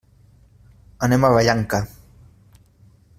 [1.07, 1.83] Anem a Vallanca.